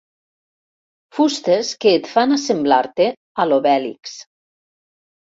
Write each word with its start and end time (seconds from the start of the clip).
Fustes 1.17 1.67
que 1.83 1.91
et 1.97 2.09
fan 2.13 2.33
assemblar-te 2.37 3.07
a 3.43 3.45
l'Obèlix. 3.51 4.15